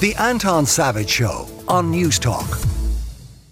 The 0.00 0.14
Anton 0.16 0.66
Savage 0.66 1.08
Show 1.08 1.48
on 1.68 1.90
News 1.90 2.18
Talk. 2.18 2.58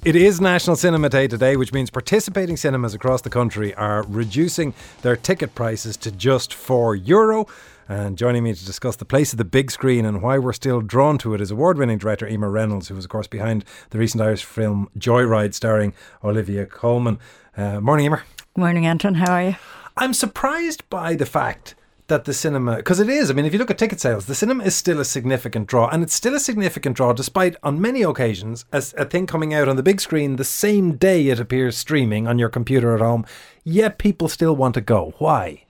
It 0.05 0.17
is 0.17 0.41
National 0.41 0.75
Cinema 0.75 1.09
Day 1.09 1.29
today, 1.29 1.57
which 1.57 1.73
means 1.73 1.89
participating 1.89 2.57
cinemas 2.57 2.95
across 2.95 3.23
the 3.23 3.31
country 3.31 3.73
are 3.75 4.03
reducing 4.09 4.75
their 5.03 5.15
ticket 5.15 5.55
prices 5.55 5.97
to 5.99 6.11
just 6.11 6.53
€4. 6.53 6.97
Euro. 7.07 7.47
And 7.89 8.19
joining 8.19 8.43
me 8.43 8.55
to 8.55 8.67
discuss 8.67 8.97
the 8.97 9.05
place 9.05 9.33
of 9.33 9.39
the 9.39 9.45
big 9.45 9.71
screen 9.71 10.05
and 10.05 10.21
why 10.21 10.37
we're 10.39 10.53
still 10.53 10.81
drawn 10.81 11.17
to 11.19 11.33
it 11.33 11.41
is 11.41 11.53
award 11.53 11.79
winning 11.79 11.99
director 11.99 12.27
Emer 12.27 12.51
Reynolds, 12.51 12.89
who 12.89 12.97
was, 12.97 13.05
of 13.05 13.11
course, 13.11 13.29
behind 13.29 13.65
the 13.91 13.99
recent 13.99 14.21
Irish 14.21 14.45
film 14.45 14.89
Joyride, 14.99 15.55
starring 15.55 15.95
Olivia 16.25 16.67
Colman. 16.67 17.19
Uh, 17.57 17.81
morning, 17.81 18.07
Emer. 18.07 18.25
Morning, 18.57 18.85
Anton. 18.85 19.15
How 19.15 19.33
are 19.33 19.43
you? 19.45 19.57
I'm 19.97 20.13
surprised 20.13 20.89
by 20.91 21.15
the 21.15 21.27
fact 21.27 21.77
that 22.13 22.27
the 22.27 22.35
cinema, 22.35 22.77
because 22.77 23.01
it 23.01 23.09
is, 23.09 23.31
I 23.31 23.33
mean, 23.33 23.47
if 23.47 23.55
you 23.55 23.59
look 23.59 23.71
at 23.71 23.79
ticket 23.79 23.99
sales, 23.99 24.27
the 24.27 24.35
cinema 24.35 24.65
is 24.65 24.75
still 24.75 25.01
a 25.01 25.05
significant 25.05 25.67
draw, 25.67 25.89
and 25.89 26.03
it's 26.03 26.13
still 26.13 26.35
a 26.35 26.41
significant 26.41 26.95
draw 26.95 27.15
despite, 27.15 27.57
on 27.63 27.81
many 27.81 28.03
occasions, 28.03 28.67
as 28.71 28.95
a 28.99 29.07
thing 29.07 29.27
coming 29.27 29.55
out 29.55 29.67
on 29.67 29.77
the 29.77 29.83
big 29.83 29.99
screen 29.99 30.37
the 30.37 30.45
same 30.45 30.97
day 30.97 31.29
it 31.29 31.41
appears 31.41 31.75
streaming 31.75 32.29
on 32.29 32.39
your 32.39 32.51
computer 32.51 32.95
at 32.95 33.01
home, 33.01 33.25
yet 33.65 33.97
people 33.97 34.29
still 34.29 34.55
want 34.55 34.75
to 34.75 34.83
go. 34.83 35.15
Why? 35.17 35.65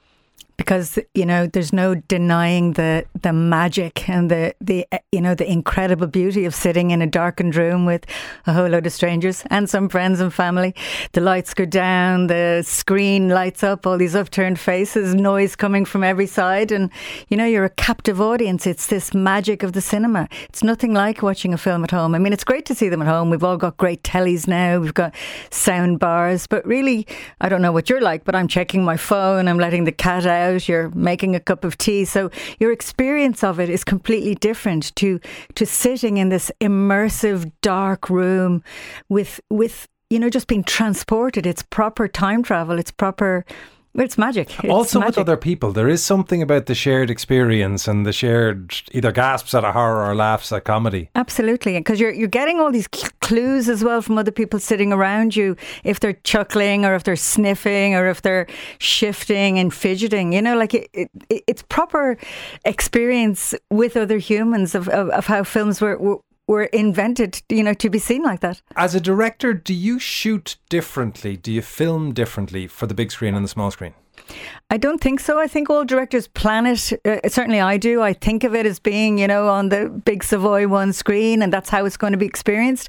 Because 0.62 0.96
you 1.12 1.26
know 1.26 1.44
there's 1.48 1.72
no 1.72 1.96
denying 1.96 2.74
the 2.74 3.04
the 3.22 3.32
magic 3.32 4.08
and 4.08 4.30
the 4.30 4.54
the 4.60 4.86
you 5.10 5.20
know 5.20 5.34
the 5.34 5.50
incredible 5.50 6.06
beauty 6.06 6.44
of 6.44 6.54
sitting 6.54 6.92
in 6.92 7.02
a 7.02 7.06
darkened 7.06 7.56
room 7.56 7.84
with 7.84 8.06
a 8.46 8.52
whole 8.52 8.68
load 8.68 8.86
of 8.86 8.92
strangers 8.92 9.42
and 9.50 9.68
some 9.68 9.88
friends 9.88 10.20
and 10.20 10.32
family. 10.32 10.72
The 11.14 11.20
lights 11.20 11.52
go 11.52 11.64
down, 11.64 12.28
the 12.28 12.62
screen 12.64 13.28
lights 13.28 13.64
up, 13.64 13.88
all 13.88 13.98
these 13.98 14.14
upturned 14.14 14.60
faces, 14.60 15.16
noise 15.16 15.56
coming 15.56 15.84
from 15.84 16.04
every 16.04 16.28
side, 16.28 16.70
and 16.70 16.90
you 17.28 17.36
know 17.36 17.44
you're 17.44 17.64
a 17.64 17.76
captive 17.88 18.20
audience. 18.20 18.64
It's 18.64 18.86
this 18.86 19.12
magic 19.12 19.64
of 19.64 19.72
the 19.72 19.80
cinema. 19.80 20.28
It's 20.48 20.62
nothing 20.62 20.94
like 20.94 21.22
watching 21.22 21.52
a 21.52 21.58
film 21.58 21.82
at 21.82 21.90
home. 21.90 22.14
I 22.14 22.20
mean, 22.20 22.32
it's 22.32 22.44
great 22.44 22.66
to 22.66 22.74
see 22.76 22.88
them 22.88 23.02
at 23.02 23.08
home. 23.08 23.30
We've 23.30 23.42
all 23.42 23.56
got 23.56 23.78
great 23.78 24.04
tellies 24.04 24.46
now. 24.46 24.78
We've 24.78 24.94
got 24.94 25.12
sound 25.50 25.98
bars, 25.98 26.46
but 26.46 26.64
really, 26.64 27.08
I 27.40 27.48
don't 27.48 27.62
know 27.62 27.72
what 27.72 27.90
you're 27.90 28.00
like, 28.00 28.22
but 28.22 28.36
I'm 28.36 28.46
checking 28.46 28.84
my 28.84 28.96
phone. 28.96 29.48
I'm 29.48 29.58
letting 29.58 29.82
the 29.82 29.98
cat 30.06 30.24
out 30.24 30.51
out, 30.52 30.68
you're 30.68 30.90
making 30.90 31.34
a 31.34 31.40
cup 31.40 31.64
of 31.64 31.78
tea. 31.78 32.04
So 32.04 32.30
your 32.58 32.72
experience 32.72 33.42
of 33.42 33.58
it 33.58 33.68
is 33.68 33.84
completely 33.84 34.34
different 34.34 34.94
to 34.96 35.20
to 35.54 35.66
sitting 35.66 36.16
in 36.16 36.28
this 36.28 36.50
immersive 36.60 37.50
dark 37.62 38.08
room 38.10 38.62
with 39.08 39.40
with 39.50 39.88
you 40.10 40.18
know 40.18 40.30
just 40.30 40.46
being 40.46 40.64
transported. 40.64 41.46
It's 41.46 41.62
proper 41.62 42.08
time 42.08 42.42
travel. 42.42 42.78
It's 42.78 42.90
proper 42.90 43.44
it's 43.94 44.16
magic. 44.16 44.58
It's 44.64 44.72
also 44.72 45.00
magic. 45.00 45.16
with 45.16 45.18
other 45.18 45.36
people, 45.36 45.72
there 45.72 45.88
is 45.88 46.02
something 46.02 46.40
about 46.40 46.66
the 46.66 46.74
shared 46.74 47.10
experience 47.10 47.86
and 47.86 48.06
the 48.06 48.12
shared 48.12 48.74
either 48.92 49.12
gasps 49.12 49.54
at 49.54 49.64
a 49.64 49.72
horror 49.72 50.08
or 50.08 50.14
laughs 50.14 50.50
at 50.50 50.64
comedy. 50.64 51.10
Absolutely, 51.14 51.76
because 51.78 52.00
you're 52.00 52.12
you're 52.12 52.28
getting 52.28 52.58
all 52.58 52.72
these 52.72 52.88
clues 52.88 53.68
as 53.68 53.84
well 53.84 54.00
from 54.00 54.16
other 54.16 54.30
people 54.30 54.58
sitting 54.58 54.92
around 54.92 55.36
you. 55.36 55.56
If 55.84 56.00
they're 56.00 56.18
chuckling 56.24 56.86
or 56.86 56.94
if 56.94 57.04
they're 57.04 57.16
sniffing 57.16 57.94
or 57.94 58.08
if 58.08 58.22
they're 58.22 58.46
shifting 58.78 59.58
and 59.58 59.72
fidgeting, 59.74 60.32
you 60.32 60.40
know, 60.40 60.56
like 60.56 60.72
it, 60.72 60.88
it 60.94 61.10
it's 61.46 61.62
proper 61.62 62.16
experience 62.64 63.54
with 63.70 63.96
other 63.96 64.18
humans 64.18 64.74
of, 64.74 64.88
of, 64.88 65.10
of 65.10 65.26
how 65.26 65.44
films 65.44 65.80
were, 65.80 65.98
were 65.98 66.20
were 66.48 66.64
invented, 66.64 67.42
you 67.48 67.62
know, 67.62 67.74
to 67.74 67.90
be 67.90 67.98
seen 67.98 68.22
like 68.22 68.40
that. 68.40 68.62
As 68.76 68.94
a 68.94 69.00
director, 69.00 69.54
do 69.54 69.74
you 69.74 69.98
shoot 69.98 70.56
differently? 70.68 71.36
Do 71.36 71.52
you 71.52 71.62
film 71.62 72.12
differently 72.12 72.66
for 72.66 72.86
the 72.86 72.94
big 72.94 73.10
screen 73.10 73.34
and 73.34 73.44
the 73.44 73.48
small 73.48 73.70
screen? 73.70 73.94
I 74.70 74.76
don't 74.76 75.00
think 75.00 75.20
so. 75.20 75.38
I 75.38 75.46
think 75.46 75.68
all 75.68 75.84
directors 75.84 76.28
plan 76.28 76.66
it. 76.66 76.92
Uh, 77.04 77.28
certainly, 77.28 77.60
I 77.60 77.76
do. 77.76 78.02
I 78.02 78.12
think 78.12 78.44
of 78.44 78.54
it 78.54 78.66
as 78.66 78.78
being, 78.78 79.18
you 79.18 79.26
know, 79.26 79.48
on 79.48 79.68
the 79.68 79.88
big 79.88 80.24
Savoy 80.24 80.68
one 80.68 80.92
screen, 80.92 81.42
and 81.42 81.52
that's 81.52 81.68
how 81.68 81.84
it's 81.84 81.96
going 81.96 82.12
to 82.12 82.18
be 82.18 82.26
experienced. 82.26 82.88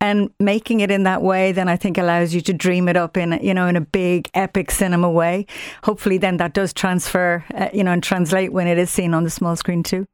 And 0.00 0.30
making 0.38 0.80
it 0.80 0.90
in 0.90 1.04
that 1.04 1.22
way, 1.22 1.52
then 1.52 1.68
I 1.68 1.76
think 1.76 1.98
allows 1.98 2.34
you 2.34 2.40
to 2.42 2.52
dream 2.52 2.88
it 2.88 2.96
up 2.96 3.16
in, 3.16 3.38
you 3.42 3.54
know, 3.54 3.66
in 3.66 3.76
a 3.76 3.80
big 3.80 4.28
epic 4.34 4.70
cinema 4.70 5.10
way. 5.10 5.46
Hopefully, 5.84 6.18
then 6.18 6.36
that 6.36 6.52
does 6.52 6.72
transfer, 6.72 7.44
uh, 7.54 7.68
you 7.72 7.82
know, 7.82 7.92
and 7.92 8.02
translate 8.02 8.52
when 8.52 8.66
it 8.66 8.78
is 8.78 8.90
seen 8.90 9.14
on 9.14 9.24
the 9.24 9.30
small 9.30 9.56
screen 9.56 9.82
too. 9.82 10.06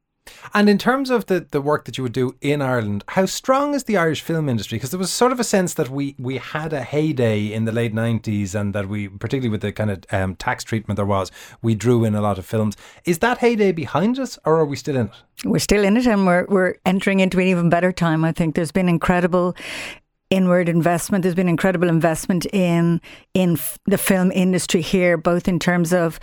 And 0.53 0.69
in 0.69 0.77
terms 0.77 1.09
of 1.09 1.25
the, 1.25 1.45
the 1.51 1.61
work 1.61 1.85
that 1.85 1.97
you 1.97 2.03
would 2.03 2.13
do 2.13 2.35
in 2.41 2.61
Ireland, 2.61 3.03
how 3.09 3.25
strong 3.25 3.73
is 3.73 3.85
the 3.85 3.97
Irish 3.97 4.21
film 4.21 4.47
industry? 4.47 4.77
Because 4.77 4.91
there 4.91 4.99
was 4.99 5.11
sort 5.11 5.31
of 5.31 5.39
a 5.39 5.43
sense 5.43 5.73
that 5.75 5.89
we, 5.89 6.15
we 6.17 6.37
had 6.37 6.73
a 6.73 6.81
heyday 6.83 7.51
in 7.51 7.65
the 7.65 7.71
late 7.71 7.93
90s 7.93 8.55
and 8.55 8.73
that 8.73 8.87
we, 8.87 9.07
particularly 9.07 9.49
with 9.49 9.61
the 9.61 9.71
kind 9.71 9.91
of 9.91 10.03
um, 10.11 10.35
tax 10.35 10.63
treatment 10.63 10.95
there 10.95 11.05
was, 11.05 11.31
we 11.61 11.75
drew 11.75 12.05
in 12.05 12.15
a 12.15 12.21
lot 12.21 12.37
of 12.37 12.45
films. 12.45 12.75
Is 13.05 13.19
that 13.19 13.39
heyday 13.39 13.71
behind 13.71 14.19
us 14.19 14.37
or 14.45 14.59
are 14.59 14.65
we 14.65 14.75
still 14.75 14.95
in 14.95 15.07
it? 15.07 15.13
We're 15.45 15.59
still 15.59 15.83
in 15.83 15.97
it 15.97 16.07
and 16.07 16.25
we're, 16.25 16.45
we're 16.47 16.75
entering 16.85 17.19
into 17.19 17.39
an 17.39 17.47
even 17.47 17.69
better 17.69 17.91
time. 17.91 18.23
I 18.23 18.31
think 18.31 18.55
there's 18.55 18.71
been 18.71 18.89
incredible 18.89 19.55
inward 20.29 20.67
investment. 20.67 21.23
There's 21.23 21.35
been 21.35 21.49
incredible 21.49 21.89
investment 21.89 22.45
in 22.47 23.01
in 23.33 23.57
the 23.85 23.97
film 23.99 24.31
industry 24.31 24.81
here, 24.81 25.15
both 25.15 25.47
in 25.47 25.59
terms 25.59 25.93
of 25.93 26.19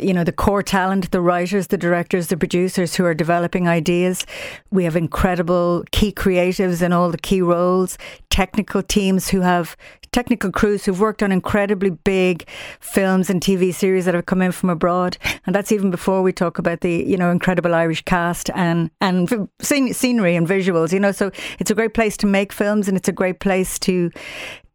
you 0.00 0.14
know, 0.14 0.24
the 0.24 0.32
core 0.32 0.62
talent, 0.62 1.10
the 1.10 1.20
writers, 1.20 1.66
the 1.68 1.76
directors, 1.76 2.28
the 2.28 2.36
producers 2.36 2.94
who 2.94 3.04
are 3.04 3.14
developing 3.14 3.68
ideas. 3.68 4.26
We 4.70 4.84
have 4.84 4.96
incredible 4.96 5.84
key 5.90 6.12
creatives 6.12 6.82
in 6.82 6.92
all 6.92 7.10
the 7.10 7.18
key 7.18 7.42
roles, 7.42 7.98
technical 8.30 8.82
teams 8.82 9.28
who 9.28 9.40
have 9.40 9.76
technical 10.12 10.52
crews 10.52 10.84
who've 10.84 11.00
worked 11.00 11.22
on 11.22 11.32
incredibly 11.32 11.90
big 11.90 12.46
films 12.80 13.30
and 13.30 13.40
TV 13.40 13.74
series 13.74 14.04
that 14.04 14.14
have 14.14 14.26
come 14.26 14.42
in 14.42 14.52
from 14.52 14.68
abroad. 14.68 15.16
And 15.46 15.54
that's 15.54 15.72
even 15.72 15.90
before 15.90 16.22
we 16.22 16.32
talk 16.32 16.58
about 16.58 16.80
the, 16.80 17.02
you 17.04 17.16
know, 17.16 17.30
incredible 17.30 17.74
Irish 17.74 18.02
cast 18.02 18.50
and, 18.54 18.90
and 19.00 19.48
scenery 19.60 20.36
and 20.36 20.46
visuals, 20.46 20.92
you 20.92 21.00
know. 21.00 21.12
So 21.12 21.30
it's 21.58 21.70
a 21.70 21.74
great 21.74 21.94
place 21.94 22.16
to 22.18 22.26
make 22.26 22.52
films 22.52 22.88
and 22.88 22.96
it's 22.96 23.08
a 23.08 23.12
great 23.12 23.40
place 23.40 23.78
to 23.80 24.10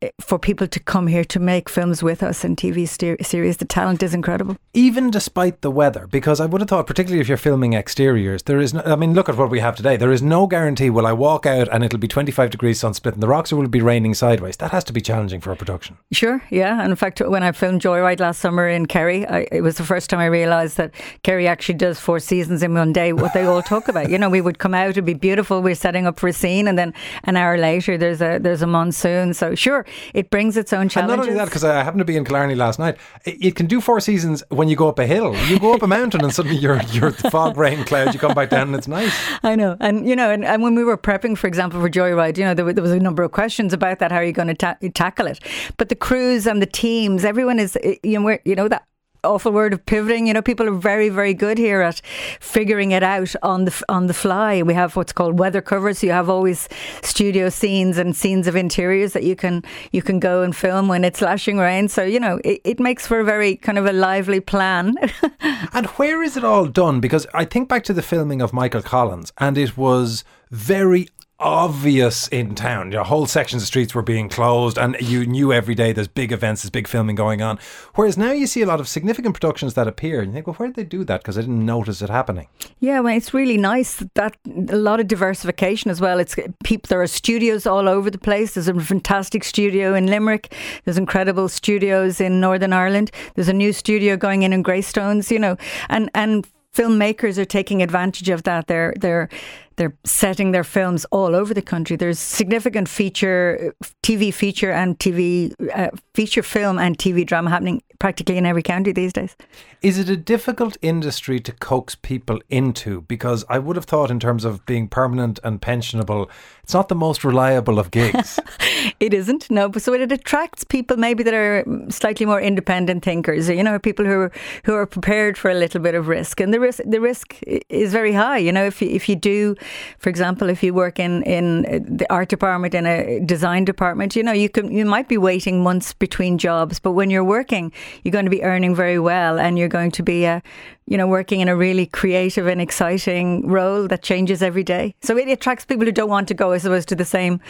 Eh, 0.01 0.09
for 0.21 0.37
people 0.37 0.67
to 0.67 0.79
come 0.79 1.07
here 1.07 1.23
to 1.23 1.39
make 1.39 1.67
films 1.67 2.03
with 2.03 2.21
us 2.21 2.43
and 2.43 2.55
TV 2.55 2.87
series. 2.87 3.57
The 3.57 3.65
talent 3.65 4.03
is 4.03 4.13
incredible. 4.13 4.55
Even 4.73 5.09
despite 5.09 5.61
the 5.61 5.71
weather, 5.71 6.05
because 6.05 6.39
I 6.39 6.45
would 6.45 6.61
have 6.61 6.69
thought, 6.69 6.85
particularly 6.85 7.19
if 7.19 7.27
you're 7.27 7.37
filming 7.37 7.73
exteriors, 7.73 8.43
there 8.43 8.59
is 8.59 8.75
no, 8.75 8.81
I 8.81 8.95
mean, 8.95 9.15
look 9.15 9.27
at 9.27 9.37
what 9.37 9.49
we 9.49 9.59
have 9.59 9.75
today. 9.75 9.97
There 9.97 10.11
is 10.11 10.21
no 10.21 10.45
guarantee 10.45 10.91
will 10.91 11.07
I 11.07 11.13
walk 11.13 11.47
out 11.47 11.67
and 11.71 11.83
it'll 11.83 11.97
be 11.97 12.07
25 12.07 12.51
degrees 12.51 12.79
sun 12.79 12.93
split 12.93 13.15
in 13.15 13.21
the 13.21 13.27
rocks 13.27 13.51
or 13.51 13.55
will 13.55 13.65
it 13.65 13.71
be 13.71 13.81
raining 13.81 14.13
sideways? 14.13 14.57
That 14.57 14.71
has 14.71 14.83
to 14.83 14.93
be 14.93 15.01
challenging 15.01 15.41
for 15.41 15.51
a 15.51 15.55
production. 15.55 15.97
Sure, 16.11 16.43
yeah. 16.51 16.79
And 16.79 16.91
in 16.91 16.95
fact, 16.95 17.19
when 17.19 17.41
I 17.41 17.51
filmed 17.51 17.81
Joyride 17.81 18.19
last 18.19 18.39
summer 18.39 18.69
in 18.69 18.85
Kerry, 18.85 19.25
I, 19.25 19.47
it 19.51 19.61
was 19.61 19.77
the 19.77 19.83
first 19.83 20.11
time 20.11 20.19
I 20.19 20.27
realised 20.27 20.77
that 20.77 20.93
Kerry 21.23 21.47
actually 21.47 21.75
does 21.75 21.99
four 21.99 22.19
seasons 22.19 22.61
in 22.61 22.75
one 22.75 22.93
day, 22.93 23.13
what 23.13 23.33
they 23.33 23.45
all 23.45 23.63
talk 23.63 23.87
about. 23.87 24.11
You 24.11 24.19
know, 24.19 24.29
we 24.29 24.41
would 24.41 24.59
come 24.59 24.75
out, 24.75 24.89
it'd 24.91 25.05
be 25.05 25.15
beautiful, 25.15 25.63
we're 25.63 25.73
setting 25.73 26.05
up 26.05 26.19
for 26.19 26.27
a 26.27 26.33
scene, 26.33 26.67
and 26.67 26.77
then 26.77 26.93
an 27.23 27.35
hour 27.35 27.57
later 27.57 27.97
there's 27.97 28.21
a 28.21 28.37
there's 28.37 28.61
a 28.61 28.67
monsoon. 28.67 29.33
So 29.33 29.55
sure, 29.55 29.86
it 30.13 30.29
brings 30.29 30.57
its 30.57 30.73
own 30.73 30.89
challenges. 30.89 31.13
And 31.13 31.19
not 31.19 31.27
only 31.27 31.37
that, 31.37 31.45
because 31.45 31.63
I 31.63 31.83
happened 31.83 31.99
to 31.99 32.05
be 32.05 32.17
in 32.17 32.25
Killarney 32.25 32.55
last 32.55 32.79
night, 32.79 32.97
it, 33.25 33.37
it, 33.43 33.55
can 33.55 33.65
do 33.65 33.81
four 33.81 33.99
seasons 33.99 34.43
when 34.49 34.67
you 34.67 34.75
go 34.75 34.89
up 34.89 34.99
a 34.99 35.07
hill. 35.07 35.35
You 35.47 35.59
go 35.59 35.73
up 35.73 35.81
a 35.81 35.87
mountain 35.87 36.23
and 36.23 36.33
suddenly 36.33 36.57
you're, 36.57 36.81
you're 36.91 37.11
fog, 37.11 37.57
rain, 37.57 37.83
cloud, 37.85 38.13
you 38.13 38.19
come 38.19 38.33
back 38.33 38.49
down 38.49 38.67
and 38.67 38.75
it's 38.75 38.87
nice. 38.87 39.13
I 39.43 39.55
know. 39.55 39.77
And, 39.79 40.07
you 40.07 40.15
know, 40.15 40.29
and, 40.29 40.45
and 40.45 40.61
when 40.61 40.75
we 40.75 40.83
were 40.83 40.97
prepping, 40.97 41.37
for 41.37 41.47
example, 41.47 41.79
for 41.79 41.89
Joyride, 41.89 42.37
you 42.37 42.45
know, 42.45 42.53
there, 42.53 42.71
there 42.73 42.83
was 42.83 42.91
a 42.91 42.99
number 42.99 43.23
of 43.23 43.31
questions 43.31 43.73
about 43.73 43.99
that. 43.99 44.11
How 44.11 44.17
are 44.17 44.23
you 44.23 44.33
going 44.33 44.49
to 44.49 44.53
ta- 44.53 44.77
tackle 44.93 45.27
it? 45.27 45.39
But 45.77 45.89
the 45.89 45.95
crews 45.95 46.47
and 46.47 46.61
the 46.61 46.67
teams, 46.67 47.25
everyone 47.25 47.59
is, 47.59 47.77
you 48.03 48.19
know, 48.19 48.37
you 48.45 48.55
know 48.55 48.67
that 48.67 48.87
awful 49.23 49.51
word 49.51 49.73
of 49.73 49.85
pivoting. 49.85 50.27
You 50.27 50.33
know, 50.33 50.41
people 50.41 50.67
are 50.67 50.73
very, 50.73 51.09
very 51.09 51.33
good 51.33 51.57
here 51.57 51.81
at 51.81 52.01
figuring 52.39 52.91
it 52.91 53.03
out 53.03 53.35
on 53.43 53.65
the 53.65 53.83
on 53.89 54.07
the 54.07 54.13
fly. 54.13 54.61
We 54.61 54.73
have 54.73 54.95
what's 54.95 55.13
called 55.13 55.39
weather 55.39 55.61
covers. 55.61 55.99
So 55.99 56.07
you 56.07 56.13
have 56.13 56.29
always 56.29 56.69
studio 57.01 57.49
scenes 57.49 57.97
and 57.97 58.15
scenes 58.15 58.47
of 58.47 58.55
interiors 58.55 59.13
that 59.13 59.23
you 59.23 59.35
can 59.35 59.63
you 59.91 60.01
can 60.01 60.19
go 60.19 60.43
and 60.43 60.55
film 60.55 60.87
when 60.87 61.03
it's 61.03 61.21
lashing 61.21 61.57
rain. 61.57 61.87
So 61.87 62.03
you 62.03 62.19
know, 62.19 62.39
it, 62.43 62.61
it 62.63 62.79
makes 62.79 63.07
for 63.07 63.19
a 63.19 63.23
very 63.23 63.55
kind 63.55 63.77
of 63.77 63.85
a 63.85 63.93
lively 63.93 64.39
plan. 64.39 64.95
and 65.73 65.85
where 65.97 66.23
is 66.23 66.37
it 66.37 66.43
all 66.43 66.65
done? 66.65 66.99
Because 66.99 67.27
I 67.33 67.45
think 67.45 67.69
back 67.69 67.83
to 67.85 67.93
the 67.93 68.01
filming 68.01 68.41
of 68.41 68.53
Michael 68.53 68.81
Collins, 68.81 69.31
and 69.37 69.57
it 69.57 69.77
was 69.77 70.23
very 70.49 71.07
obvious 71.39 72.27
in 72.29 72.55
town. 72.55 72.91
Your 72.91 73.03
whole 73.03 73.27
sections 73.27 73.61
of 73.61 73.67
streets 73.67 73.93
were 73.93 74.01
being 74.01 74.27
closed, 74.29 74.77
and 74.77 74.97
you 74.99 75.25
knew 75.25 75.53
every 75.53 75.75
day 75.75 75.91
there's 75.91 76.07
big 76.07 76.31
events, 76.31 76.63
there's 76.63 76.71
big 76.71 76.87
filming 76.87 77.15
going 77.15 77.41
on. 77.41 77.59
Whereas 77.95 78.17
now 78.17 78.31
you 78.31 78.47
see 78.47 78.61
a 78.61 78.65
lot 78.65 78.79
of 78.79 78.87
significant 78.87 79.35
productions 79.35 79.75
that 79.75 79.87
appear, 79.87 80.19
and 80.19 80.29
you 80.29 80.33
think, 80.33 80.47
well, 80.47 80.55
where 80.55 80.69
did 80.69 80.75
they 80.75 80.83
do 80.83 81.03
that? 81.03 81.21
Because 81.21 81.37
I 81.37 81.41
didn't 81.41 81.65
notice 81.65 82.01
it 82.01 82.09
happening. 82.09 82.47
Yeah, 82.79 82.99
well, 83.01 83.15
it's 83.15 83.33
really 83.33 83.57
nice 83.57 84.03
that 84.15 84.37
a 84.69 84.77
lot 84.77 84.99
of 84.99 85.07
diversification 85.07 85.91
as 85.91 86.01
well. 86.01 86.19
It's 86.19 86.35
people. 86.63 86.87
There 86.87 87.01
are 87.01 87.07
studios 87.07 87.67
all 87.67 87.87
over 87.87 88.09
the 88.09 88.17
place. 88.17 88.55
There's 88.55 88.67
a 88.67 88.79
fantastic 88.79 89.43
studio 89.43 89.93
in 89.93 90.07
Limerick. 90.07 90.53
There's 90.85 90.97
incredible 90.97 91.49
studios 91.49 92.19
in 92.19 92.39
Northern 92.39 92.73
Ireland. 92.73 93.11
There's 93.35 93.49
a 93.49 93.53
new 93.53 93.73
studio 93.73 94.17
going 94.17 94.43
in 94.43 94.53
in 94.53 94.63
Greystones. 94.63 95.31
You 95.31 95.39
know, 95.39 95.57
and 95.89 96.09
and 96.15 96.47
filmmakers 96.77 97.37
are 97.37 97.45
taking 97.45 97.81
advantage 97.81 98.29
of 98.29 98.43
that. 98.43 98.67
They're 98.67 98.93
they're 98.99 99.29
they're 99.77 99.95
setting 100.03 100.51
their 100.51 100.63
films 100.63 101.05
all 101.11 101.35
over 101.35 101.53
the 101.53 101.61
country. 101.61 101.95
There's 101.97 102.19
significant 102.19 102.89
feature, 102.89 103.73
TV 104.03 104.33
feature 104.33 104.71
and 104.71 104.97
TV 104.99 105.53
uh, 105.73 105.89
feature 106.13 106.43
film 106.43 106.79
and 106.79 106.97
TV 106.97 107.25
drama 107.25 107.49
happening 107.49 107.81
practically 107.99 108.37
in 108.37 108.45
every 108.45 108.63
county 108.63 108.91
these 108.91 109.13
days. 109.13 109.35
Is 109.81 109.97
it 109.97 110.09
a 110.09 110.17
difficult 110.17 110.77
industry 110.81 111.39
to 111.41 111.51
coax 111.51 111.95
people 111.95 112.41
into? 112.49 113.01
Because 113.01 113.45
I 113.49 113.59
would 113.59 113.75
have 113.75 113.85
thought, 113.85 114.11
in 114.11 114.19
terms 114.19 114.45
of 114.45 114.65
being 114.65 114.87
permanent 114.87 115.39
and 115.43 115.61
pensionable, 115.61 116.29
it's 116.63 116.73
not 116.73 116.89
the 116.89 116.95
most 116.95 117.23
reliable 117.23 117.79
of 117.79 117.91
gigs. 117.91 118.39
it 118.99 119.13
isn't, 119.13 119.49
no. 119.49 119.71
So 119.77 119.93
it 119.93 120.11
attracts 120.11 120.63
people 120.63 120.97
maybe 120.97 121.23
that 121.23 121.33
are 121.33 121.63
mm, 121.63 121.91
slightly 121.93 122.25
more 122.25 122.41
independent 122.41 123.03
thinkers. 123.03 123.47
You 123.49 123.63
know, 123.63 123.79
people 123.79 124.05
who 124.05 124.19
are, 124.21 124.31
who 124.65 124.73
are 124.73 124.85
prepared 124.85 125.37
for 125.37 125.49
a 125.49 125.53
little 125.53 125.79
bit 125.79 125.95
of 125.95 126.07
risk, 126.07 126.41
and 126.41 126.53
the 126.53 126.59
risk 126.59 126.81
the 126.85 126.99
risk 126.99 127.39
is 127.69 127.91
very 127.91 128.13
high. 128.13 128.37
You 128.37 128.51
know, 128.51 128.65
if 128.65 128.81
you, 128.81 128.89
if 128.89 129.07
you 129.07 129.15
do, 129.15 129.55
for 129.99 130.09
example, 130.09 130.49
if 130.49 130.61
you 130.63 130.73
work 130.73 130.99
in 130.99 131.23
in 131.23 131.65
uh, 131.65 131.79
the 131.87 132.11
art 132.11 132.29
department 132.29 132.73
in 132.73 132.85
a 132.85 133.19
design 133.19 133.63
department, 133.63 134.15
you 134.15 134.23
know, 134.23 134.33
you 134.33 134.49
can 134.49 134.71
you 134.71 134.85
might 134.85 135.07
be 135.07 135.17
waiting 135.17 135.63
months 135.63 135.93
between 135.93 136.37
jobs, 136.37 136.79
but 136.79 136.91
when 136.91 137.09
you're 137.09 137.23
working, 137.23 137.71
you're 138.03 138.11
going 138.11 138.25
to 138.25 138.31
be 138.31 138.43
earning 138.43 138.75
very 138.75 138.99
well, 138.99 139.39
and 139.39 139.57
you're 139.57 139.67
going 139.67 139.91
to 139.91 140.03
be 140.03 140.25
a 140.25 140.41
you 140.87 140.97
know, 140.97 141.05
working 141.05 141.41
in 141.41 141.49
a 141.49 141.55
really 141.55 141.85
creative 141.85 142.47
and 142.47 142.61
exciting 142.61 143.45
role 143.45 143.87
that 143.89 144.01
changes 144.01 144.41
every 144.41 144.63
day. 144.63 144.95
So 145.01 145.17
it 145.17 145.27
attracts 145.27 145.65
people 145.65 145.85
who 145.85 145.91
don't 145.91 146.09
want 146.09 146.29
to 146.29 146.33
go, 146.33 146.53
I 146.53 146.59
suppose, 146.59 146.85
to 146.85 146.95
the 146.95 147.05
same 147.05 147.41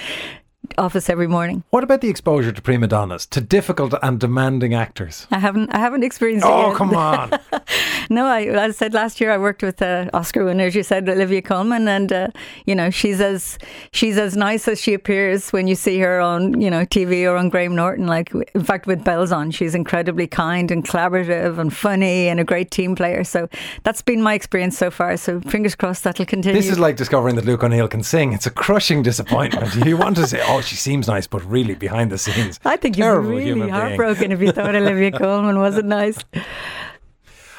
office 0.77 1.09
every 1.09 1.27
morning. 1.27 1.63
What 1.69 1.83
about 1.83 2.01
the 2.01 2.09
exposure 2.09 2.51
to 2.51 2.61
prima 2.61 2.87
donnas, 2.87 3.25
to 3.27 3.41
difficult 3.41 3.93
and 4.01 4.19
demanding 4.19 4.73
actors? 4.73 5.27
I 5.31 5.39
haven't, 5.39 5.73
I 5.73 5.79
haven't 5.79 6.03
experienced 6.03 6.45
oh, 6.45 6.71
it. 6.71 6.73
Oh, 6.73 6.75
come 6.75 6.95
on! 6.95 7.31
no, 8.09 8.25
I, 8.25 8.43
as 8.45 8.75
I 8.75 8.77
said 8.77 8.93
last 8.93 9.19
year, 9.21 9.31
I 9.31 9.37
worked 9.37 9.63
with 9.63 9.81
uh, 9.81 10.09
Oscar 10.13 10.45
winner, 10.45 10.65
as 10.65 10.75
you 10.75 10.83
said, 10.83 11.07
Olivia 11.09 11.41
Colman, 11.41 11.87
and 11.87 12.11
uh, 12.11 12.27
you 12.65 12.75
know 12.75 12.89
she's 12.89 13.21
as 13.21 13.57
she's 13.91 14.17
as 14.17 14.35
nice 14.35 14.67
as 14.67 14.81
she 14.81 14.93
appears 14.93 15.51
when 15.51 15.67
you 15.67 15.75
see 15.75 15.99
her 15.99 16.19
on 16.19 16.59
you 16.59 16.69
know 16.69 16.85
TV 16.85 17.29
or 17.29 17.37
on 17.37 17.49
Graham 17.49 17.75
Norton. 17.75 18.07
Like, 18.07 18.33
in 18.53 18.63
fact, 18.63 18.87
with 18.87 19.03
bells 19.03 19.31
on, 19.31 19.51
she's 19.51 19.75
incredibly 19.75 20.27
kind 20.27 20.71
and 20.71 20.85
collaborative 20.85 21.57
and 21.59 21.73
funny 21.73 22.27
and 22.27 22.39
a 22.39 22.43
great 22.43 22.71
team 22.71 22.95
player. 22.95 23.23
So 23.23 23.49
that's 23.83 24.01
been 24.01 24.21
my 24.21 24.33
experience 24.33 24.77
so 24.77 24.91
far. 24.91 25.17
So 25.17 25.41
fingers 25.41 25.75
crossed 25.75 26.03
that'll 26.03 26.25
continue. 26.25 26.59
This 26.59 26.71
is 26.71 26.79
like 26.79 26.95
discovering 26.95 27.35
that 27.35 27.45
Luke 27.45 27.63
O'Neill 27.63 27.87
can 27.87 28.03
sing. 28.03 28.33
It's 28.33 28.45
a 28.45 28.51
crushing 28.51 29.03
disappointment. 29.03 29.75
you 29.85 29.97
want 29.97 30.15
to 30.17 30.27
say, 30.27 30.41
"Oh, 30.57 30.61
she 30.61 30.75
seems 30.75 31.07
nice," 31.07 31.27
but 31.27 31.43
really 31.45 31.75
behind 31.75 32.11
the 32.11 32.17
scenes, 32.17 32.59
I 32.65 32.77
think 32.77 32.97
you'd 32.97 33.21
be 33.21 33.27
really 33.27 33.69
heartbroken 33.69 34.31
if 34.31 34.41
you 34.41 34.51
thought 34.51 34.75
Olivia 34.75 35.11
Colman 35.19 35.59
wasn't 35.59 35.87
nice. 35.87 36.17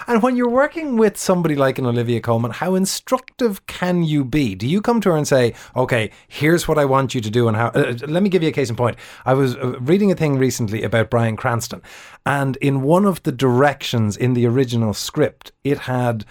And 0.08 0.22
when 0.22 0.36
you're 0.36 0.48
working 0.48 0.96
with 0.96 1.18
somebody 1.18 1.54
like 1.54 1.78
an 1.78 1.84
Olivia 1.84 2.20
Colman, 2.22 2.50
how 2.50 2.74
instructive 2.74 3.66
can 3.66 4.02
you 4.02 4.24
be? 4.24 4.54
Do 4.54 4.66
you 4.66 4.80
come 4.80 5.02
to 5.02 5.10
her 5.10 5.16
and 5.16 5.28
say, 5.28 5.52
"Okay, 5.76 6.10
here's 6.26 6.66
what 6.66 6.78
I 6.78 6.86
want 6.86 7.14
you 7.14 7.20
to 7.20 7.30
do," 7.30 7.46
and 7.46 7.54
how? 7.54 7.66
Uh, 7.68 7.94
let 8.06 8.22
me 8.22 8.30
give 8.30 8.42
you 8.42 8.48
a 8.48 8.52
case 8.52 8.70
in 8.70 8.76
point. 8.76 8.96
I 9.26 9.34
was 9.34 9.54
uh, 9.56 9.78
reading 9.80 10.10
a 10.10 10.14
thing 10.14 10.38
recently 10.38 10.82
about 10.82 11.10
Bryan 11.10 11.36
Cranston, 11.36 11.82
and 12.24 12.56
in 12.56 12.80
one 12.80 13.04
of 13.04 13.22
the 13.24 13.32
directions 13.32 14.16
in 14.16 14.32
the 14.32 14.46
original 14.46 14.94
script, 14.94 15.52
it 15.62 15.80
had 15.80 16.24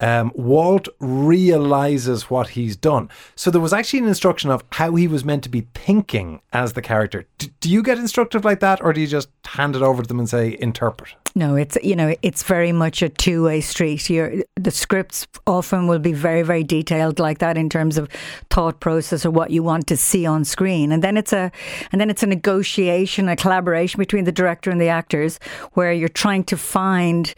um, 0.00 0.32
Walt 0.34 0.88
realizes 0.98 2.28
what 2.28 2.50
he's 2.50 2.76
done. 2.76 3.08
So 3.34 3.50
there 3.50 3.60
was 3.60 3.72
actually 3.72 4.00
an 4.00 4.08
instruction 4.08 4.50
of 4.50 4.62
how 4.72 4.94
he 4.94 5.08
was 5.08 5.24
meant 5.24 5.42
to 5.44 5.48
be 5.48 5.66
thinking 5.74 6.40
as 6.52 6.74
the 6.74 6.82
character. 6.82 7.26
D- 7.38 7.50
do 7.60 7.70
you 7.70 7.82
get 7.82 7.98
instructive 7.98 8.44
like 8.44 8.60
that, 8.60 8.82
or 8.82 8.92
do 8.92 9.00
you 9.00 9.06
just 9.06 9.28
hand 9.44 9.74
it 9.74 9.82
over 9.82 10.02
to 10.02 10.08
them 10.08 10.18
and 10.18 10.28
say 10.28 10.56
interpret? 10.60 11.14
No, 11.34 11.54
it's 11.54 11.76
you 11.82 11.94
know 11.94 12.14
it's 12.22 12.42
very 12.42 12.72
much 12.72 13.02
a 13.02 13.08
two 13.08 13.44
way 13.44 13.60
street. 13.60 14.08
You're, 14.08 14.42
the 14.54 14.70
scripts 14.70 15.26
often 15.46 15.86
will 15.86 15.98
be 15.98 16.12
very 16.12 16.42
very 16.42 16.64
detailed 16.64 17.18
like 17.18 17.38
that 17.38 17.58
in 17.58 17.68
terms 17.68 17.98
of 17.98 18.08
thought 18.50 18.80
process 18.80 19.26
or 19.26 19.30
what 19.30 19.50
you 19.50 19.62
want 19.62 19.86
to 19.88 19.96
see 19.96 20.24
on 20.24 20.44
screen, 20.44 20.92
and 20.92 21.02
then 21.02 21.16
it's 21.16 21.32
a 21.32 21.52
and 21.92 22.00
then 22.00 22.08
it's 22.08 22.22
a 22.22 22.26
negotiation, 22.26 23.28
a 23.28 23.36
collaboration 23.36 23.98
between 23.98 24.24
the 24.24 24.32
director 24.32 24.70
and 24.70 24.80
the 24.80 24.88
actors, 24.88 25.38
where 25.72 25.92
you're 25.92 26.08
trying 26.08 26.44
to 26.44 26.56
find 26.56 27.34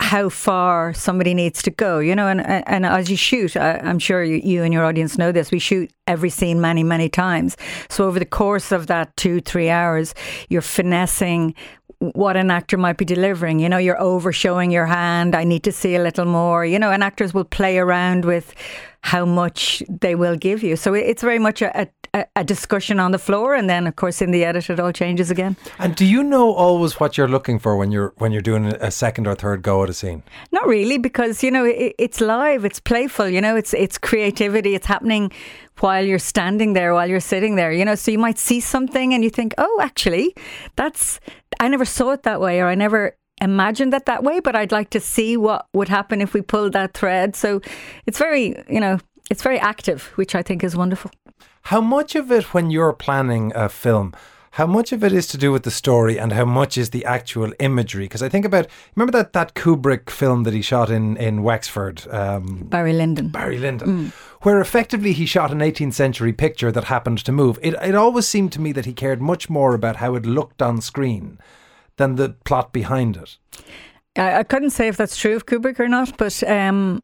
how 0.00 0.30
far 0.30 0.94
somebody 0.94 1.34
needs 1.34 1.62
to 1.62 1.70
go, 1.70 1.98
you 1.98 2.16
know, 2.16 2.26
and 2.26 2.40
and 2.46 2.86
as 2.86 3.10
you 3.10 3.16
shoot, 3.16 3.56
I, 3.56 3.78
am 3.78 3.98
sure 3.98 4.24
you, 4.24 4.36
you, 4.36 4.62
and 4.62 4.72
your 4.72 4.84
audience 4.84 5.18
know 5.18 5.30
this. 5.30 5.50
We 5.50 5.58
shoot 5.58 5.90
every 6.06 6.30
scene 6.30 6.60
many 6.60 6.82
many 6.82 7.08
times, 7.08 7.56
so 7.88 8.06
over 8.06 8.18
the 8.18 8.24
course 8.24 8.72
of 8.72 8.86
that 8.86 9.14
two 9.16 9.40
three 9.40 9.68
hours, 9.68 10.14
you're 10.48 10.62
finessing 10.62 11.54
what 11.98 12.34
an 12.34 12.50
actor 12.50 12.78
might 12.78 12.96
be 12.96 13.04
delivering. 13.04 13.60
You 13.60 13.68
know, 13.68 13.76
you're 13.76 14.00
over 14.00 14.32
showing 14.32 14.70
your 14.70 14.86
hand. 14.86 15.34
I 15.34 15.44
need 15.44 15.62
to 15.64 15.72
see 15.72 15.94
a 15.94 16.02
little 16.02 16.24
more. 16.24 16.64
You 16.64 16.78
know, 16.78 16.90
and 16.90 17.04
actors 17.04 17.34
will 17.34 17.44
play 17.44 17.78
around 17.78 18.24
with 18.24 18.54
how 19.02 19.24
much 19.24 19.82
they 19.88 20.14
will 20.14 20.36
give 20.36 20.62
you. 20.62 20.76
So 20.76 20.94
it's 20.94 21.22
very 21.22 21.38
much 21.38 21.62
a, 21.62 21.88
a, 22.14 22.26
a, 22.36 22.44
discussion 22.44 23.00
on 23.00 23.12
the 23.12 23.18
floor, 23.18 23.54
and 23.54 23.68
then 23.68 23.86
of 23.86 23.96
course 23.96 24.20
in 24.20 24.30
the 24.30 24.44
edit 24.44 24.68
it 24.68 24.78
all 24.78 24.92
changes 24.92 25.30
again. 25.30 25.56
And 25.78 25.96
do 25.96 26.04
you 26.04 26.22
know 26.22 26.52
always 26.52 27.00
what 27.00 27.16
you're 27.16 27.28
looking 27.28 27.58
for 27.58 27.76
when 27.76 27.90
you're 27.92 28.12
when 28.18 28.32
you're 28.32 28.42
doing 28.42 28.66
a 28.66 28.90
second 28.90 29.26
or 29.26 29.34
third 29.34 29.62
go 29.62 29.82
at 29.82 29.90
a 29.90 29.94
scene? 29.94 30.22
Not 30.52 30.66
really, 30.66 30.98
because 30.98 31.42
you 31.42 31.50
know 31.50 31.64
it, 31.64 31.94
it's 31.98 32.20
live, 32.20 32.64
it's 32.64 32.80
playful. 32.80 33.28
You 33.28 33.40
know, 33.40 33.56
it's 33.56 33.72
it's 33.74 33.96
creativity. 33.96 34.74
It's 34.74 34.86
happening 34.86 35.32
while 35.78 36.04
you're 36.04 36.18
standing 36.18 36.74
there, 36.74 36.92
while 36.92 37.08
you're 37.08 37.20
sitting 37.20 37.56
there. 37.56 37.72
You 37.72 37.84
know, 37.84 37.94
so 37.94 38.10
you 38.10 38.18
might 38.18 38.38
see 38.38 38.60
something 38.60 39.14
and 39.14 39.24
you 39.24 39.30
think, 39.30 39.54
oh, 39.56 39.80
actually, 39.82 40.34
that's 40.76 41.20
I 41.58 41.68
never 41.68 41.84
saw 41.84 42.10
it 42.10 42.24
that 42.24 42.40
way, 42.40 42.60
or 42.60 42.66
I 42.66 42.74
never 42.74 43.16
imagined 43.40 43.94
it 43.94 44.06
that 44.06 44.22
way, 44.22 44.40
but 44.40 44.54
I'd 44.54 44.72
like 44.72 44.90
to 44.90 45.00
see 45.00 45.36
what 45.36 45.66
would 45.72 45.88
happen 45.88 46.20
if 46.20 46.34
we 46.34 46.42
pulled 46.42 46.72
that 46.72 46.94
thread. 46.94 47.36
So 47.36 47.60
it's 48.06 48.18
very, 48.18 48.62
you 48.68 48.80
know, 48.80 48.98
it's 49.30 49.42
very 49.42 49.58
active, 49.58 50.04
which 50.16 50.34
I 50.34 50.42
think 50.42 50.64
is 50.64 50.76
wonderful. 50.76 51.10
How 51.62 51.80
much 51.80 52.14
of 52.14 52.32
it, 52.32 52.54
when 52.54 52.70
you're 52.70 52.92
planning 52.92 53.52
a 53.54 53.68
film, 53.68 54.14
how 54.52 54.66
much 54.66 54.92
of 54.92 55.04
it 55.04 55.12
is 55.12 55.28
to 55.28 55.38
do 55.38 55.52
with 55.52 55.62
the 55.62 55.70
story 55.70 56.18
and 56.18 56.32
how 56.32 56.44
much 56.44 56.76
is 56.76 56.90
the 56.90 57.04
actual 57.04 57.52
imagery? 57.60 58.06
Because 58.06 58.22
I 58.22 58.28
think 58.28 58.44
about 58.44 58.66
remember 58.96 59.12
that 59.12 59.32
that 59.32 59.54
Kubrick 59.54 60.10
film 60.10 60.42
that 60.42 60.54
he 60.54 60.62
shot 60.62 60.90
in 60.90 61.16
in 61.16 61.44
Wexford, 61.44 62.06
um, 62.10 62.66
Barry 62.68 62.92
Lyndon. 62.92 63.28
Barry 63.28 63.58
Lyndon, 63.58 63.88
mm. 63.88 64.12
where 64.42 64.60
effectively 64.60 65.12
he 65.12 65.24
shot 65.24 65.52
an 65.52 65.60
18th 65.60 65.94
century 65.94 66.32
picture 66.32 66.72
that 66.72 66.84
happened 66.84 67.18
to 67.18 67.32
move. 67.32 67.60
It 67.62 67.74
it 67.74 67.94
always 67.94 68.26
seemed 68.26 68.50
to 68.52 68.60
me 68.60 68.72
that 68.72 68.86
he 68.86 68.92
cared 68.92 69.22
much 69.22 69.48
more 69.48 69.72
about 69.74 69.96
how 69.96 70.16
it 70.16 70.26
looked 70.26 70.60
on 70.60 70.80
screen 70.80 71.38
than 72.00 72.16
the 72.16 72.30
plot 72.44 72.72
behind 72.72 73.16
it. 73.16 73.36
I, 74.16 74.42
couldn't 74.42 74.70
say 74.70 74.88
if 74.88 74.96
that's 74.96 75.16
true 75.16 75.36
of 75.36 75.46
Kubrick 75.46 75.78
or 75.78 75.86
not, 75.86 76.16
but 76.16 76.42
um, 76.44 77.02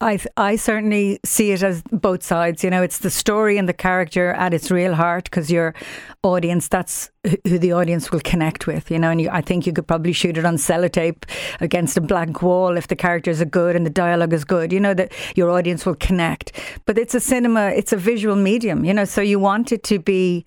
I 0.00 0.20
I 0.36 0.56
certainly 0.56 1.20
see 1.24 1.52
it 1.52 1.62
as 1.62 1.82
both 1.90 2.22
sides. 2.22 2.62
You 2.62 2.68
know, 2.68 2.82
it's 2.82 2.98
the 2.98 3.10
story 3.10 3.56
and 3.56 3.66
the 3.66 3.72
character 3.72 4.32
at 4.32 4.52
its 4.52 4.70
real 4.70 4.94
heart 4.94 5.24
because 5.24 5.50
your 5.50 5.74
audience 6.22 6.68
that's 6.68 7.10
who 7.44 7.58
the 7.58 7.72
audience 7.72 8.12
will 8.12 8.20
connect 8.20 8.66
with. 8.66 8.90
You 8.90 8.98
know, 8.98 9.10
and 9.10 9.20
you, 9.22 9.30
I 9.30 9.40
think 9.40 9.66
you 9.66 9.72
could 9.72 9.86
probably 9.86 10.12
shoot 10.12 10.36
it 10.36 10.44
on 10.44 10.56
sellotape 10.56 11.24
against 11.60 11.96
a 11.96 12.02
blank 12.02 12.42
wall 12.42 12.76
if 12.76 12.88
the 12.88 12.96
characters 12.96 13.40
are 13.40 13.46
good 13.46 13.74
and 13.74 13.86
the 13.86 13.90
dialogue 13.90 14.34
is 14.34 14.44
good. 14.44 14.70
You 14.70 14.80
know 14.80 14.92
that 14.92 15.12
your 15.34 15.50
audience 15.50 15.86
will 15.86 15.94
connect. 15.94 16.52
But 16.84 16.98
it's 16.98 17.14
a 17.14 17.20
cinema. 17.20 17.68
It's 17.70 17.92
a 17.94 17.96
visual 17.96 18.36
medium. 18.36 18.84
You 18.84 18.92
know, 18.92 19.06
so 19.06 19.22
you 19.22 19.38
want 19.38 19.72
it 19.72 19.82
to 19.84 19.98
be 19.98 20.44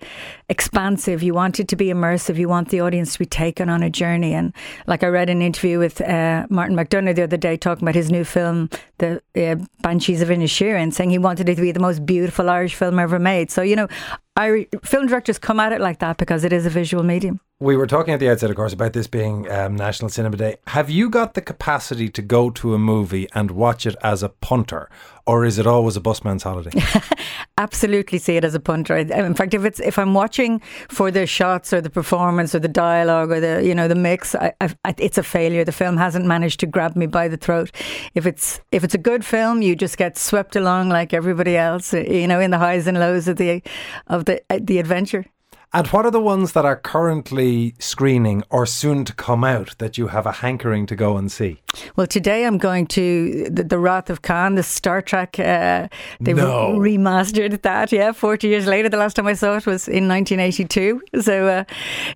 expansive. 0.50 1.24
You 1.24 1.34
want 1.34 1.60
it 1.60 1.68
to 1.70 1.76
be 1.76 1.88
immersive. 1.88 2.38
You 2.38 2.50
want 2.50 2.70
the 2.70 2.82
audience 2.82 3.14
to 3.14 3.20
be 3.20 3.26
taken 3.26 3.68
on 3.68 3.82
a 3.82 3.90
journey. 3.90 4.36
And 4.36 4.54
like 4.86 5.04
I 5.04 5.08
read 5.08 5.30
an 5.30 5.42
interview 5.42 5.80
with 5.80 6.02
uh, 6.02 6.46
Martin 6.52 6.76
McDonagh 6.76 7.16
the 7.16 7.24
other 7.24 7.38
day 7.38 7.58
talking 7.58 7.84
about 7.84 7.96
his 7.96 8.12
new 8.12 8.24
film, 8.24 8.70
the 9.00 9.22
uh, 9.40 9.56
Banshees 9.82 10.22
of 10.22 10.30
Inisherin, 10.30 10.94
saying 10.94 11.10
he 11.10 11.18
wanted 11.18 11.50
it 11.50 11.56
to 11.56 11.62
be 11.62 11.72
the 11.72 11.80
most 11.80 12.06
beautiful 12.06 12.50
Irish 12.50 12.76
film 12.76 13.00
ever 13.00 13.20
made. 13.20 13.52
So, 13.52 13.62
you 13.62 13.76
know, 13.76 13.88
I, 14.36 14.68
film 14.84 15.08
directors 15.08 15.38
come 15.38 15.60
at 15.60 15.72
it 15.72 15.82
like 15.82 16.00
that 16.00 16.18
because 16.18 16.44
it 16.44 16.54
is 16.54 16.66
a 16.66 16.70
visual 16.70 17.04
medium. 17.04 17.40
We 17.62 17.76
were 17.76 17.88
talking 17.88 18.14
at 18.14 18.22
the 18.22 18.30
outset, 18.30 18.50
of 18.50 18.56
course, 18.56 18.72
about 18.72 18.94
this 18.94 19.08
being 19.08 19.52
um, 19.52 19.76
National 19.76 20.08
Cinema 20.08 20.38
Day. 20.38 20.56
Have 20.68 20.90
you 20.90 21.10
got 21.10 21.34
the 21.34 21.42
capacity 21.42 22.08
to 22.08 22.22
go 22.22 22.50
to 22.52 22.74
a 22.74 22.78
movie 22.78 23.28
and 23.36 23.52
watch 23.52 23.86
it 23.86 23.98
as 24.02 24.24
a 24.24 24.30
punter, 24.30 24.90
or 25.28 25.44
is 25.44 25.60
it 25.60 25.68
always 25.68 25.98
a 25.98 26.00
busman's 26.00 26.44
holiday? 26.44 26.72
Absolutely, 27.58 28.18
see 28.18 28.38
it 28.38 28.46
as 28.46 28.56
a 28.56 28.62
punter. 28.62 28.96
In 28.96 29.34
fact, 29.34 29.54
if 29.54 29.66
it's 29.66 29.82
if 29.82 30.00
I'm 30.00 30.14
watching 30.14 30.62
for 30.88 31.12
the 31.12 31.28
shots 31.28 31.74
or 31.74 31.82
the 31.82 31.90
performance 31.90 32.56
or 32.56 32.60
the 32.60 32.70
dialogue 32.70 33.30
or 33.30 33.42
the 33.42 33.62
you 33.62 33.76
know 33.76 33.90
the 33.90 33.96
mix, 33.96 34.36
I, 34.36 34.54
I, 34.62 34.96
it's 34.98 35.18
a 35.18 35.24
failure. 35.24 35.66
The 35.66 35.74
film 35.74 35.98
hasn't 35.98 36.26
managed 36.26 36.62
to 36.62 36.66
grab 36.66 36.96
me 36.96 37.08
by 37.08 37.28
the 37.28 37.36
throat. 37.36 37.72
If 38.16 38.26
it's 38.26 38.62
if 38.72 38.86
it's 38.86 38.96
a 38.96 38.98
good 38.98 39.26
film, 39.26 39.62
you 39.62 39.76
just 39.76 39.98
get 39.98 40.18
swept 40.18 40.56
along 40.56 40.88
like 40.88 41.14
everybody 41.14 41.58
else. 41.58 41.92
You 41.92 42.26
know, 42.26 42.40
in 42.40 42.52
the 42.52 42.58
highs 42.58 42.88
and 42.88 42.98
lows 42.98 43.28
of 43.28 43.36
the 43.36 43.62
of 44.08 44.24
the 44.24 44.42
the 44.50 44.80
adventure. 44.80 45.26
And 45.72 45.86
what 45.88 46.04
are 46.04 46.12
the 46.12 46.20
ones 46.20 46.54
that 46.54 46.66
are 46.66 46.76
currently 46.76 47.76
screening 47.78 48.44
or 48.50 48.66
soon 48.66 49.06
to 49.06 49.14
come 49.14 49.44
out 49.44 49.76
that 49.78 50.00
you 50.00 50.08
have 50.08 50.26
a 50.26 50.32
hankering 50.32 50.88
to 50.88 50.96
go 50.96 51.16
and 51.16 51.32
see? 51.32 51.62
Well, 51.96 52.08
today 52.08 52.46
I'm 52.46 52.58
going 52.58 52.88
to 52.88 53.48
the, 53.52 53.64
the 53.64 53.78
Wrath 53.78 54.10
of 54.10 54.24
Khan, 54.24 54.56
the 54.56 54.64
Star 54.64 55.00
Trek. 55.04 55.40
Uh, 55.40 55.88
they 56.20 56.34
no. 56.34 56.76
re- 56.76 56.98
remastered 56.98 57.62
that. 57.62 57.92
Yeah, 57.92 58.14
forty 58.14 58.48
years 58.48 58.66
later. 58.66 58.90
The 58.90 58.98
last 58.98 59.16
time 59.16 59.28
I 59.28 59.34
saw 59.34 59.58
it 59.58 59.68
was 59.68 59.88
in 59.88 60.08
1982. 60.08 61.04
So 61.22 61.48
uh, 61.48 61.64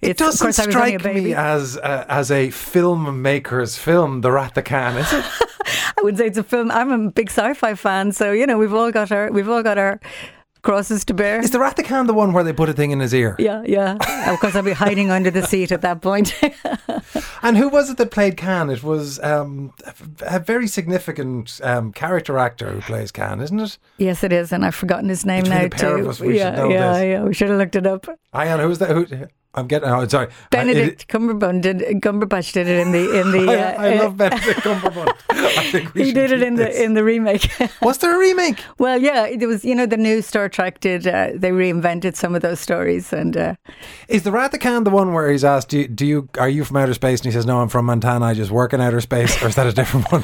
it 0.01 0.17
doesn't 0.17 0.47
of 0.47 0.55
strike 0.55 1.05
me 1.05 1.35
as 1.35 1.77
uh, 1.77 2.05
as 2.09 2.31
a 2.31 2.47
filmmaker's 2.47 3.77
film, 3.77 4.21
The 4.21 4.31
Wrath 4.31 4.57
of 4.57 4.63
Khan, 4.63 4.97
is 4.97 5.13
it? 5.13 5.25
I 5.65 6.01
would 6.01 6.17
say 6.17 6.25
it's 6.25 6.39
a 6.39 6.43
film. 6.43 6.71
I'm 6.71 6.91
a 6.91 7.11
big 7.11 7.29
sci-fi 7.29 7.75
fan, 7.75 8.13
so 8.13 8.31
you 8.31 8.47
know 8.47 8.57
we've 8.57 8.73
all 8.73 8.91
got 8.91 9.11
our 9.11 9.31
we've 9.31 9.47
all 9.47 9.61
got 9.61 9.77
our 9.77 9.99
crosses 10.63 11.05
to 11.05 11.13
bear. 11.13 11.39
Is 11.41 11.51
the 11.51 11.83
Khan 11.85 12.07
the 12.07 12.13
one 12.13 12.33
where 12.33 12.43
they 12.43 12.53
put 12.53 12.69
a 12.69 12.73
thing 12.73 12.91
in 12.91 12.99
his 12.99 13.13
ear? 13.13 13.35
Yeah, 13.37 13.61
yeah. 13.65 13.97
of 14.31 14.39
course, 14.39 14.55
I'll 14.55 14.63
be 14.63 14.71
hiding 14.71 15.11
under 15.11 15.29
the 15.29 15.45
seat 15.45 15.71
at 15.71 15.81
that 15.81 16.01
point. 16.01 16.33
and 17.43 17.57
who 17.57 17.69
was 17.69 17.89
it 17.89 17.97
that 17.97 18.09
played 18.11 18.37
Khan? 18.37 18.69
It 18.69 18.81
was 18.81 19.21
um, 19.21 19.73
a 20.21 20.39
very 20.39 20.67
significant 20.67 21.59
um, 21.63 21.91
character 21.91 22.37
actor 22.37 22.71
who 22.71 22.81
plays 22.81 23.11
Khan, 23.11 23.41
isn't 23.41 23.59
it? 23.59 23.77
Yes, 23.97 24.23
it 24.23 24.33
is, 24.33 24.51
and 24.51 24.65
I've 24.65 24.75
forgotten 24.75 25.09
his 25.09 25.25
name 25.25 25.43
Between 25.43 25.57
now 25.59 25.63
the 25.63 25.69
pair 25.69 25.97
too. 25.97 26.01
of 26.03 26.09
us, 26.09 26.19
we 26.19 26.37
yeah, 26.37 26.51
should 26.51 26.57
know 26.57 26.69
yeah, 26.69 26.93
this. 26.93 27.03
yeah. 27.03 27.23
We 27.23 27.33
should 27.33 27.49
have 27.49 27.57
looked 27.59 27.75
it 27.75 27.85
up. 27.85 28.07
Hang 28.33 28.59
who 28.59 28.67
was 28.67 28.79
that? 28.79 28.89
Who, 28.89 29.27
I'm 29.55 29.67
getting. 29.67 29.87
Oh, 29.87 30.07
sorry, 30.07 30.29
Benedict 30.49 31.07
Cumberbatch 31.07 31.61
did 31.61 31.79
Cumberbatch 32.01 32.53
did 32.53 32.67
it 32.67 32.79
in 32.79 32.91
the 32.91 33.19
in 33.19 33.31
the. 33.31 33.51
I, 33.51 33.55
uh, 33.55 33.81
I 33.81 33.97
uh, 33.97 34.03
love 34.03 34.17
Benedict 34.17 34.59
Cumberbatch. 34.61 35.15
I 35.29 35.71
think 35.71 35.93
we 35.93 36.05
he 36.05 36.11
did 36.11 36.31
it 36.31 36.41
in 36.41 36.55
this. 36.55 36.75
the 36.75 36.83
in 36.83 36.93
the 36.95 37.03
remake. 37.03 37.51
Was 37.81 37.99
there 37.99 38.15
a 38.15 38.17
remake? 38.17 38.59
well, 38.79 38.99
yeah, 38.99 39.27
it 39.27 39.45
was. 39.45 39.63
You 39.63 39.75
know, 39.75 39.85
the 39.85 39.97
new 39.97 40.21
Star 40.23 40.49
Trek 40.49 40.79
did. 40.79 41.05
Uh, 41.05 41.31
they 41.35 41.51
reinvented 41.51 42.15
some 42.15 42.33
of 42.33 42.41
those 42.41 42.59
stories, 42.59 43.13
and 43.13 43.37
uh, 43.37 43.55
Is 44.07 44.23
the 44.23 44.31
Khan 44.59 44.83
the 44.83 44.89
one 44.89 45.13
where 45.13 45.31
he's 45.31 45.43
asked, 45.43 45.69
do 45.69 45.79
you, 45.79 45.87
do 45.87 46.05
you 46.05 46.29
are 46.39 46.49
you 46.49 46.63
from 46.63 46.77
outer 46.77 46.93
space? 46.93 47.19
And 47.19 47.25
he 47.25 47.31
says, 47.31 47.45
No, 47.45 47.61
I'm 47.61 47.69
from 47.69 47.85
Montana. 47.85 48.25
I 48.25 48.33
just 48.33 48.51
work 48.51 48.73
in 48.73 48.81
outer 48.81 49.01
space. 49.01 49.41
Or 49.43 49.47
is 49.47 49.55
that 49.55 49.67
a 49.67 49.71
different 49.71 50.11
one? 50.11 50.23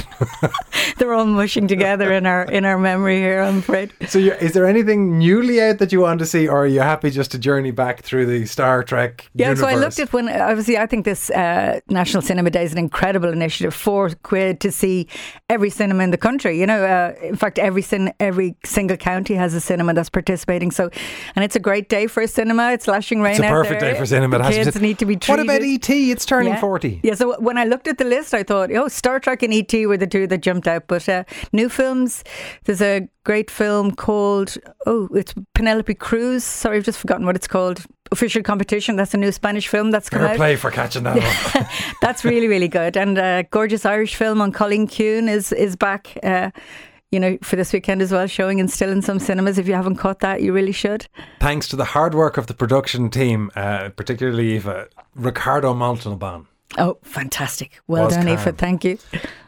They're 0.97 1.13
all 1.13 1.25
mushing 1.25 1.67
together 1.67 2.11
in 2.11 2.25
our 2.25 2.43
in 2.43 2.65
our 2.65 2.77
memory 2.77 3.17
here. 3.17 3.41
I'm 3.41 3.59
afraid. 3.59 3.91
so, 4.07 4.19
is 4.19 4.53
there 4.53 4.65
anything 4.65 5.17
newly 5.19 5.61
out 5.61 5.77
that 5.79 5.91
you 5.91 6.01
want 6.01 6.19
to 6.19 6.25
see, 6.25 6.47
or 6.47 6.63
are 6.63 6.67
you 6.67 6.81
happy 6.81 7.09
just 7.09 7.31
to 7.31 7.39
journey 7.39 7.71
back 7.71 8.01
through 8.01 8.25
the 8.25 8.45
Star 8.45 8.83
Trek? 8.83 9.29
Yeah, 9.33 9.53
so 9.55 9.67
I 9.67 9.75
looked 9.75 9.99
at 9.99 10.11
when 10.13 10.29
obviously 10.29 10.77
I 10.77 10.85
think 10.85 11.05
this 11.05 11.29
uh, 11.29 11.79
National 11.89 12.21
Cinema 12.21 12.49
Day 12.49 12.63
is 12.63 12.71
an 12.71 12.77
incredible 12.77 13.29
initiative. 13.29 13.73
Four 13.73 14.09
quid 14.23 14.59
to 14.61 14.71
see 14.71 15.07
every 15.49 15.69
cinema 15.69 16.03
in 16.03 16.11
the 16.11 16.17
country. 16.17 16.59
You 16.59 16.65
know, 16.65 16.83
uh, 16.83 17.13
in 17.25 17.35
fact, 17.35 17.59
every 17.59 17.81
cin- 17.81 18.13
every 18.19 18.55
single 18.63 18.97
county 18.97 19.35
has 19.35 19.53
a 19.53 19.61
cinema 19.61 19.93
that's 19.93 20.09
participating. 20.09 20.71
So, 20.71 20.89
and 21.35 21.43
it's 21.45 21.55
a 21.55 21.59
great 21.59 21.89
day 21.89 22.07
for 22.07 22.21
a 22.23 22.27
cinema. 22.27 22.71
It's 22.71 22.87
lashing 22.87 23.21
rain. 23.21 23.31
It's 23.35 23.39
a 23.39 23.47
perfect 23.49 23.79
there. 23.81 23.93
day 23.93 23.99
for 23.99 24.05
cinema. 24.05 24.35
It 24.35 24.39
The 24.39 24.43
has 24.45 24.53
to 24.55 24.63
kids 24.63 24.73
said. 24.73 24.81
need 24.81 24.99
to 24.99 25.05
be 25.05 25.15
treated. 25.15 25.47
What 25.47 25.55
about 25.57 25.61
ET? 25.67 25.89
It's 25.89 26.25
turning 26.25 26.53
Yeah. 26.53 26.59
40. 26.59 26.99
Yeah, 27.03 27.13
so 27.15 27.39
when 27.39 27.57
I 27.57 27.65
looked 27.65 27.87
at 27.87 27.97
the 27.97 28.03
list, 28.05 28.33
I 28.33 28.43
thought, 28.43 28.71
oh, 28.71 28.87
Star 28.87 29.19
Trek 29.19 29.43
and 29.43 29.53
ET 29.53 29.73
were 29.85 29.97
the 29.97 30.07
two 30.07 30.27
that 30.27 30.39
jumped 30.39 30.67
out. 30.67 30.78
But 30.87 31.07
uh, 31.07 31.23
new 31.53 31.69
films, 31.69 32.23
there's 32.65 32.81
a 32.81 33.07
great 33.23 33.51
film 33.51 33.91
called, 33.91 34.57
oh, 34.85 35.07
it's 35.13 35.33
Penelope 35.53 35.93
Cruz. 35.95 36.43
Sorry, 36.43 36.77
I've 36.77 36.83
just 36.83 36.99
forgotten 36.99 37.25
what 37.25 37.35
it's 37.35 37.47
called. 37.47 37.85
Official 38.11 38.41
Competition. 38.41 38.95
That's 38.95 39.13
a 39.13 39.17
new 39.17 39.31
Spanish 39.31 39.67
film 39.67 39.91
that's 39.91 40.09
come 40.09 40.21
Fair 40.21 40.29
out. 40.29 40.35
play 40.37 40.55
for 40.55 40.71
catching 40.71 41.03
that 41.03 41.15
one. 41.53 41.67
That's 42.01 42.25
really, 42.25 42.47
really 42.47 42.67
good. 42.67 42.97
And 42.97 43.19
a 43.19 43.45
gorgeous 43.51 43.85
Irish 43.85 44.15
film 44.15 44.41
An 44.41 44.51
Cailín 44.51 44.87
Ciúin 44.87 45.29
is, 45.29 45.51
is 45.51 45.75
back. 45.75 46.17
Uh, 46.23 46.49
you 47.11 47.19
know, 47.19 47.37
for 47.41 47.55
this 47.55 47.73
weekend 47.73 48.01
as 48.01 48.11
well, 48.11 48.27
showing 48.27 48.59
and 48.59 48.69
still 48.69 48.89
in 48.89 49.01
some 49.01 49.19
cinemas. 49.19 49.57
If 49.57 49.67
you 49.67 49.73
haven't 49.73 49.95
caught 49.95 50.19
that, 50.19 50.41
you 50.41 50.53
really 50.53 50.71
should. 50.71 51.07
Thanks 51.39 51.67
to 51.69 51.75
the 51.75 51.85
hard 51.85 52.13
work 52.13 52.37
of 52.37 52.47
the 52.47 52.53
production 52.53 53.09
team, 53.09 53.51
uh, 53.55 53.89
particularly 53.89 54.53
Eva, 54.55 54.87
Ricardo 55.15 55.73
Montalban. 55.73 56.47
Oh, 56.77 56.97
fantastic. 57.01 57.81
Well 57.87 58.05
Was 58.05 58.13
done, 58.13 58.27
calm. 58.27 58.37
Aoife. 58.37 58.55
Thank 58.55 58.83
you. 58.83 58.99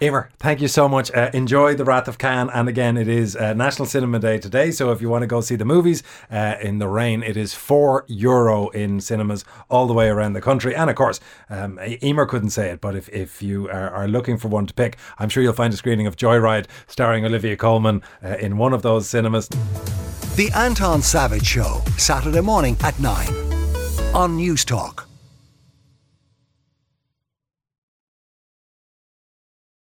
Emer, 0.01 0.31
thank 0.39 0.59
you 0.59 0.67
so 0.67 0.89
much. 0.89 1.11
Uh, 1.11 1.29
enjoy 1.33 1.75
The 1.75 1.85
Wrath 1.85 2.07
of 2.07 2.17
Khan. 2.17 2.49
And 2.49 2.67
again, 2.67 2.97
it 2.97 3.07
is 3.07 3.35
uh, 3.35 3.53
National 3.53 3.85
Cinema 3.85 4.17
Day 4.19 4.39
today. 4.39 4.71
So 4.71 4.91
if 4.91 5.01
you 5.01 5.09
want 5.09 5.21
to 5.21 5.27
go 5.27 5.39
see 5.39 5.55
the 5.55 5.65
movies 5.65 6.01
uh, 6.31 6.55
in 6.61 6.79
the 6.79 6.87
rain, 6.87 7.21
it 7.21 7.37
is 7.37 7.53
four 7.53 8.05
euro 8.07 8.69
in 8.69 8.99
cinemas 9.01 9.45
all 9.69 9.85
the 9.85 9.93
way 9.93 10.09
around 10.09 10.33
the 10.33 10.41
country. 10.41 10.75
And 10.75 10.89
of 10.89 10.95
course, 10.95 11.19
um, 11.49 11.79
Emer 12.01 12.25
couldn't 12.25 12.49
say 12.49 12.71
it, 12.71 12.81
but 12.81 12.95
if, 12.95 13.07
if 13.09 13.43
you 13.43 13.69
are, 13.69 13.91
are 13.91 14.07
looking 14.07 14.37
for 14.37 14.47
one 14.47 14.65
to 14.65 14.73
pick, 14.73 14.97
I'm 15.19 15.29
sure 15.29 15.43
you'll 15.43 15.53
find 15.53 15.73
a 15.73 15.77
screening 15.77 16.07
of 16.07 16.15
Joyride 16.15 16.65
starring 16.87 17.23
Olivia 17.23 17.55
Colman 17.55 18.01
uh, 18.23 18.37
in 18.39 18.57
one 18.57 18.73
of 18.73 18.81
those 18.81 19.07
cinemas. 19.07 19.47
The 20.35 20.49
Anton 20.55 21.03
Savage 21.03 21.45
Show, 21.45 21.83
Saturday 21.97 22.41
morning 22.41 22.77
at 22.81 22.99
9 22.99 23.27
on 24.15 24.37
News 24.37 24.65
Talk. 24.65 25.10